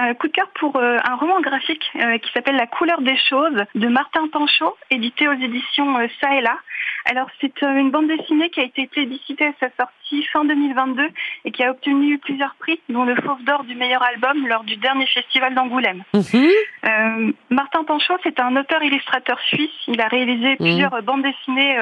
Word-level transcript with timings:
Un 0.00 0.14
coup 0.14 0.28
de 0.28 0.32
cœur 0.32 0.48
pour 0.54 0.76
euh, 0.76 0.96
un 1.02 1.16
roman 1.16 1.40
graphique 1.40 1.90
euh, 1.96 2.18
qui 2.18 2.30
s'appelle 2.32 2.54
La 2.54 2.68
couleur 2.68 3.00
des 3.00 3.16
choses 3.16 3.64
de 3.74 3.88
Martin 3.88 4.28
Panchaud, 4.28 4.76
édité 4.92 5.26
aux 5.26 5.32
éditions 5.32 5.98
euh, 5.98 6.06
Ça 6.20 6.36
et 6.36 6.40
là. 6.40 6.56
Alors 7.04 7.26
c'est 7.40 7.60
une 7.62 7.90
bande 7.90 8.06
dessinée 8.06 8.48
qui 8.50 8.60
a 8.60 8.62
été 8.62 8.86
plébiscitée 8.86 9.46
à 9.46 9.52
sa 9.58 9.70
sortie 9.76 10.22
fin 10.32 10.44
2022 10.44 11.10
et 11.46 11.50
qui 11.50 11.64
a 11.64 11.72
obtenu 11.72 12.16
plusieurs 12.18 12.54
prix, 12.60 12.80
dont 12.88 13.04
le 13.04 13.16
Fauve 13.16 13.42
d'or 13.42 13.64
du 13.64 13.74
meilleur 13.74 14.00
album 14.04 14.46
lors 14.46 14.62
du 14.62 14.76
dernier 14.76 15.06
festival 15.08 15.56
d'Angoulême. 15.56 16.04
Mhm. 16.14 17.32
Martin 17.50 17.82
Panchaud, 17.82 18.18
c'est 18.22 18.38
un 18.38 18.54
auteur-illustrateur 18.54 19.40
suisse. 19.40 19.74
Il 19.88 20.00
a 20.00 20.06
réalisé 20.06 20.54
plusieurs 20.56 21.02
bandes 21.02 21.22
dessinées 21.22 21.76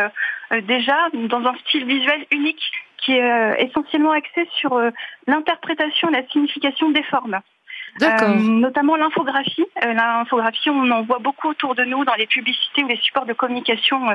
déjà 0.62 0.96
dans 1.12 1.45
un 1.45 1.55
style 1.67 1.85
visuel 1.85 2.25
unique 2.30 2.62
qui 2.98 3.12
est 3.12 3.67
essentiellement 3.67 4.12
axé 4.12 4.48
sur 4.59 4.80
l'interprétation 5.27 6.09
et 6.09 6.12
la 6.12 6.27
signification 6.29 6.91
des 6.91 7.03
formes. 7.03 7.41
Euh, 8.03 8.34
notamment 8.34 8.96
l'infographie. 8.96 9.64
Euh, 9.84 9.93
l'infographie, 9.93 10.70
on 10.70 10.91
en 10.91 11.02
voit 11.02 11.19
beaucoup 11.19 11.48
autour 11.48 11.74
de 11.74 11.84
nous 11.84 12.05
dans 12.05 12.15
les 12.15 12.27
publicités 12.27 12.84
ou 12.84 12.88
les 12.88 12.98
supports 12.98 13.27
de 13.27 13.33
communication 13.33 14.11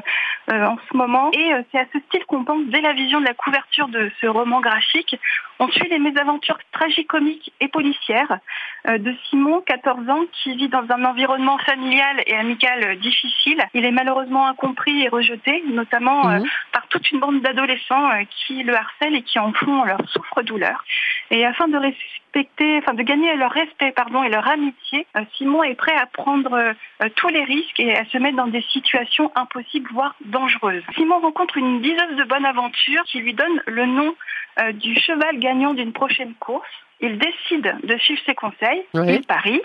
euh, 0.52 0.66
en 0.66 0.78
ce 0.90 0.98
moment. 0.98 1.32
Et 1.34 1.52
c'est 1.72 1.80
à 1.80 1.86
ce 1.92 2.00
style 2.08 2.26
qu'on 2.26 2.44
pense 2.44 2.64
dès 2.68 2.82
la 2.82 2.94
vision 2.94 3.20
de 3.20 3.26
la 3.26 3.34
couverture 3.34 3.88
de 3.88 4.12
ce 4.22 4.28
roman 4.28 4.62
graphique. 4.62 5.20
On 5.60 5.68
suit 5.70 5.90
les 5.90 6.00
mésaventures 6.00 6.58
tragicomiques 6.72 7.54
et 7.60 7.68
policières 7.68 8.40
de 8.88 9.16
Simon, 9.30 9.62
14 9.62 10.10
ans, 10.10 10.24
qui 10.32 10.56
vit 10.56 10.70
dans 10.70 10.84
un 10.90 11.06
environnement 11.06 11.60
familial 11.60 12.24
et 12.26 12.36
amical 12.36 12.98
difficile. 12.98 13.64
Il 13.76 13.86
est 13.86 13.92
malheureusement 13.92 14.48
incompris 14.48 15.04
et 15.04 15.10
rejeté, 15.10 15.64
notamment 15.68 16.24
mhm. 16.26 16.44
par 16.72 16.88
toute 16.88 17.12
une 17.12 17.20
bande 17.20 17.42
d'adolescents 17.42 18.10
qui 18.30 18.64
le 18.64 18.76
harcèlent 18.76 19.16
et 19.16 19.22
qui 19.22 19.38
en 19.38 19.54
font 19.54 19.84
leur 19.84 20.00
souffre-douleur. 20.10 20.84
Et 21.30 21.46
afin 21.46 21.68
de 21.68 21.78
respecter, 21.78 22.80
enfin 22.80 22.94
de 22.94 23.04
gagner 23.04 23.36
leur 23.36 23.52
respect 23.62 23.92
pardon, 23.92 24.24
et 24.24 24.30
leur 24.30 24.48
amitié, 24.48 25.06
euh, 25.16 25.22
Simon 25.38 25.64
est 25.64 25.76
prêt 25.76 25.96
à 25.96 26.06
prendre 26.06 26.54
euh, 26.54 27.10
tous 27.16 27.30
les 27.30 27.44
risques 27.44 27.80
et 27.80 27.96
à 27.96 28.06
se 28.06 28.18
mettre 28.18 28.38
dans 28.38 28.48
des 28.48 28.64
situations 28.74 29.32
impossibles, 29.36 29.90
voire 29.94 30.16
dangereuses. 30.26 30.84
Simon 30.96 31.20
rencontre 31.20 31.58
une 31.58 31.82
dizaine 31.82 32.16
de 32.16 32.24
bonnes 32.24 32.46
aventures 32.46 33.04
qui 33.04 33.20
lui 33.20 33.34
donnent 33.34 33.62
le 33.68 33.86
nom 33.86 34.16
euh, 34.60 34.72
du 34.74 35.00
cheval 35.00 35.38
gagnant 35.40 35.74
d'une 35.74 35.94
prochaine 35.94 36.34
course. 36.36 36.68
Il 37.00 37.18
décide 37.18 37.76
de 37.84 37.98
suivre 37.98 38.22
ses 38.26 38.36
conseils, 38.36 38.84
il 38.94 39.26
parie 39.26 39.62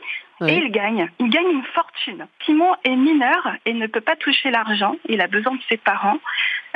et 0.47 0.55
il 0.55 0.71
gagne. 0.71 1.09
Il 1.19 1.29
gagne 1.29 1.51
une 1.51 1.65
fortune. 1.75 2.27
Simon 2.45 2.75
est 2.85 2.97
mineur 2.97 3.57
et 3.65 3.73
ne 3.73 3.87
peut 3.87 4.01
pas 4.01 4.17
toucher 4.17 4.51
l'argent. 4.51 4.97
Il 5.09 5.21
a 5.21 5.27
besoin 5.27 5.55
de 5.55 5.61
ses 5.69 5.77
parents. 5.77 6.19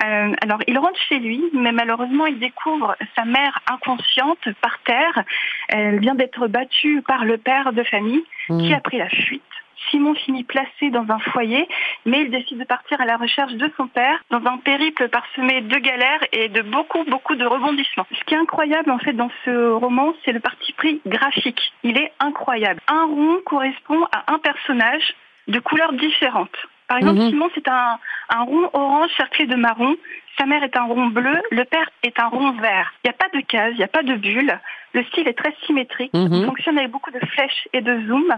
Euh, 0.03 0.33
alors 0.41 0.61
il 0.67 0.79
rentre 0.79 0.99
chez 1.09 1.19
lui, 1.19 1.43
mais 1.53 1.73
malheureusement 1.73 2.27
il 2.27 2.39
découvre 2.39 2.97
sa 3.17 3.25
mère 3.25 3.59
inconsciente 3.71 4.49
par 4.61 4.79
terre. 4.85 5.25
Elle 5.69 6.01
vient 6.01 6.15
d'être 6.15 6.47
battue 6.49 7.03
par 7.07 7.25
le 7.25 7.39
père 7.39 7.73
de 7.73 7.83
famille 7.85 8.25
qui 8.47 8.71
mmh. 8.71 8.75
a 8.75 8.81
pris 8.81 8.99
la 8.99 9.09
fuite. 9.09 9.43
Simon 9.91 10.15
finit 10.15 10.45
placé 10.45 10.91
dans 10.91 11.07
un 11.09 11.19
foyer, 11.19 11.67
mais 12.05 12.23
il 12.23 12.31
décide 12.31 12.59
de 12.59 12.65
partir 12.65 13.01
à 13.01 13.05
la 13.05 13.17
recherche 13.17 13.55
de 13.55 13.71
son 13.77 13.89
père 13.89 14.23
dans 14.31 14.45
un 14.47 14.59
périple 14.59 15.09
parsemé 15.09 15.63
de 15.63 15.77
galères 15.79 16.21
et 16.33 16.49
de 16.49 16.63
beaucoup, 16.63 17.03
beaucoup 17.05 17.35
de 17.35 17.45
rebondissements. 17.45 18.07
Ce 18.13 18.25
qui 18.25 18.35
est 18.35 18.39
incroyable 18.39 18.91
en 18.91 18.99
fait 18.99 19.15
dans 19.15 19.31
ce 19.45 19.71
roman, 19.71 20.15
c'est 20.25 20.33
le 20.33 20.41
parti 20.41 20.73
pris 20.75 21.01
graphique. 21.07 21.73
Il 21.83 21.97
est 21.99 22.13
incroyable. 22.21 22.81
Un 22.89 23.05
rond 23.05 23.39
correspond 23.45 24.05
à 24.13 24.33
un 24.33 24.39
personnage 24.39 25.15
de 25.49 25.59
couleurs 25.59 25.93
différentes. 25.95 26.57
Par 26.91 26.99
exemple, 26.99 27.21
mhm. 27.21 27.31
Simon, 27.31 27.49
c'est 27.55 27.69
un, 27.69 27.99
rond 28.39 28.71
orange 28.73 29.11
cerclé 29.17 29.47
de 29.47 29.57
marron. 29.57 29.97
Sa 30.39 30.47
mère 30.47 30.63
est 30.63 30.77
un 30.77 30.85
rond 30.85 31.09
bleu. 31.09 31.37
Le 31.51 31.65
père 31.65 31.91
est 32.03 32.19
un 32.19 32.29
rond 32.29 32.53
vert. 32.53 32.93
Il 33.05 33.09
n'y 33.09 33.11
a 33.11 33.19
pas 33.19 33.29
de 33.37 33.45
case, 33.45 33.73
il 33.73 33.79
n'y 33.79 33.85
a 33.85 33.89
pas 33.89 34.03
de 34.03 34.15
bulle. 34.15 34.59
Le 34.95 35.05
style 35.05 35.29
est 35.29 35.39
très 35.39 35.55
symétrique. 35.67 36.11
Il 36.15 36.29
mhm. 36.29 36.47
fonctionne 36.47 36.79
avec 36.79 36.91
beaucoup 36.91 37.11
de 37.11 37.19
flèches 37.19 37.69
et 37.73 37.81
de 37.81 38.07
zoom 38.07 38.35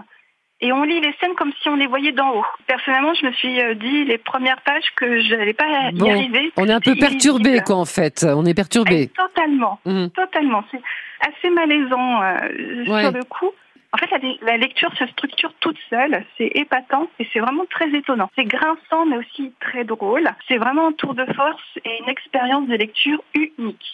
et 0.63 0.73
on 0.73 0.85
lit 0.85 1.01
les 1.01 1.13
scènes 1.21 1.35
comme 1.37 1.53
si 1.61 1.69
on 1.69 1.75
les 1.75 1.89
voyait 1.89 2.13
d'en 2.13 2.37
haut. 2.37 2.45
Personnellement, 2.69 3.13
je 3.15 3.27
me 3.27 3.33
suis 3.33 3.61
euh, 3.61 3.75
dit 3.75 4.05
les 4.05 4.17
premières 4.17 4.61
pages 4.63 4.85
que 4.95 5.21
je 5.21 5.35
n'allais 5.35 5.53
pas 5.53 5.67
y 5.67 6.09
arriver. 6.09 6.53
On 6.57 6.69
est 6.69 6.73
un 6.73 6.81
peu 6.81 6.95
perturbé, 6.95 7.61
quoi, 7.67 7.77
en 7.77 7.85
fait. 7.85 8.25
On 8.29 8.47
est 8.47 8.55
perturbé. 8.55 9.09
totalement, 9.09 9.81
mhm. 9.85 10.11
totalement. 10.11 10.63
C'est 10.71 10.81
assez 11.21 11.51
malaisant 11.51 12.23
euh, 12.23 12.85
sur 12.85 13.11
le 13.11 13.25
coup. 13.25 13.51
En 13.95 13.99
fait, 13.99 14.11
la, 14.41 14.57
lecture 14.57 14.91
se 14.97 15.07
structure 15.09 15.53
toute 15.61 15.79
seule. 15.91 16.25
C'est 16.39 16.51
épatant 16.55 17.09
et 17.19 17.29
c'est 17.33 17.41
vraiment 17.41 17.67
très 17.69 17.91
étonnant. 17.91 18.31
C'est 18.37 18.45
grinçant, 18.45 19.05
mais 19.07 19.19
aussi 19.19 19.53
très 19.61 19.85
drôle. 19.85 20.31
C'est 20.49 20.57
vraiment 20.57 20.89
un 20.89 20.93
tour 20.93 21.15
de 21.15 21.27
force 21.35 21.79
et 21.85 21.99
une 22.01 22.09
expérience 22.09 22.67
de 22.69 22.75
lecture 22.75 23.23
unique. 23.35 23.91